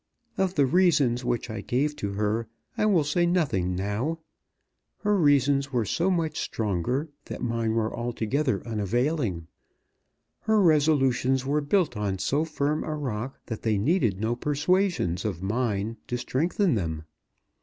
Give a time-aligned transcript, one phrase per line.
[0.35, 4.17] Of the reasons which I gave to her I will say nothing now.
[5.01, 9.45] Her reasons were so much stronger, that mine were altogether unavailing.
[10.39, 15.43] Her resolutions were built on so firm a rock, that they needed no persuasions of
[15.43, 17.03] mine to strengthen them.